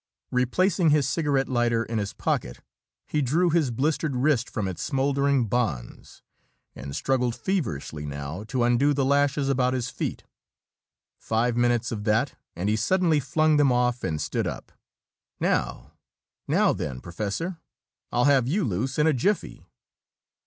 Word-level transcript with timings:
Replacing 0.31 0.89
his 0.89 1.07
cigarette 1.07 1.47
lighter 1.47 1.83
in 1.83 1.99
his 1.99 2.11
pocket, 2.11 2.61
he 3.07 3.21
drew 3.21 3.51
his 3.51 3.69
blistered 3.69 4.15
wrist 4.15 4.49
from 4.49 4.67
its 4.67 4.81
smouldering 4.81 5.45
bonds 5.45 6.23
and 6.75 6.95
struggled 6.95 7.35
feverishly 7.35 8.07
now 8.07 8.43
to 8.45 8.63
undo 8.63 8.95
the 8.95 9.05
lashes 9.05 9.47
about 9.47 9.75
his 9.75 9.91
feet. 9.91 10.23
Five 11.19 11.55
minutes 11.55 11.91
of 11.91 12.03
that 12.05 12.33
and 12.55 12.67
suddenly 12.79 13.17
he 13.17 13.21
flung 13.21 13.57
them 13.57 13.71
off 13.71 14.03
and 14.03 14.19
stood 14.19 14.47
up. 14.47 14.71
"Now! 15.39 15.91
Now 16.47 16.73
then, 16.73 16.99
Professor. 16.99 17.57
I'll 18.11 18.23
have 18.25 18.47
you 18.47 18.63
loose 18.63 18.97
in 18.97 19.05
a 19.05 19.13
jiffy!" 19.13 19.67